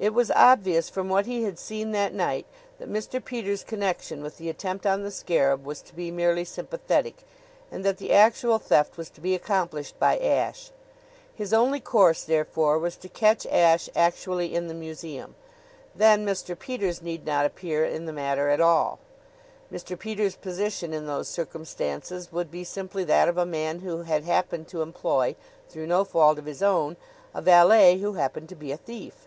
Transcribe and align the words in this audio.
It 0.00 0.14
was 0.14 0.30
obvious 0.30 0.88
from 0.88 1.08
what 1.08 1.26
he 1.26 1.42
had 1.42 1.58
seen 1.58 1.90
that 1.90 2.14
night 2.14 2.46
that 2.78 2.88
Mr. 2.88 3.22
Peters' 3.22 3.64
connection 3.64 4.22
with 4.22 4.36
the 4.36 4.48
attempt 4.48 4.86
on 4.86 5.02
the 5.02 5.10
scarab 5.10 5.66
was 5.66 5.82
to 5.82 5.92
be 5.92 6.12
merely 6.12 6.44
sympathetic, 6.44 7.16
and 7.68 7.84
that 7.84 7.98
the 7.98 8.12
actual 8.12 8.60
theft 8.60 8.96
was 8.96 9.10
to 9.10 9.20
be 9.20 9.34
accomplished 9.34 9.98
by 9.98 10.16
Ashe. 10.16 10.70
His 11.34 11.52
only 11.52 11.80
course, 11.80 12.22
therefore, 12.22 12.78
was 12.78 12.94
to 12.94 13.08
catch 13.08 13.44
Ashe 13.48 13.90
actually 13.96 14.54
in 14.54 14.68
the 14.68 14.72
museum. 14.72 15.34
Then 15.96 16.24
Mr. 16.24 16.56
Peters 16.56 17.02
need 17.02 17.26
not 17.26 17.44
appear 17.44 17.84
in 17.84 18.06
the 18.06 18.12
matter 18.12 18.50
at 18.50 18.60
all. 18.60 19.00
Mr. 19.72 19.98
Peters' 19.98 20.36
position 20.36 20.92
in 20.94 21.08
those 21.08 21.26
circumstances 21.26 22.30
would 22.30 22.52
be 22.52 22.62
simply 22.62 23.02
that 23.02 23.28
of 23.28 23.36
a 23.36 23.44
man 23.44 23.80
who 23.80 24.02
had 24.02 24.22
happened 24.22 24.68
to 24.68 24.80
employ, 24.80 25.34
through 25.68 25.88
no 25.88 26.04
fault 26.04 26.38
of 26.38 26.46
his 26.46 26.62
own, 26.62 26.96
a 27.34 27.42
valet 27.42 27.98
who 27.98 28.12
happened 28.12 28.48
to 28.50 28.54
be 28.54 28.70
a 28.70 28.76
thief. 28.76 29.24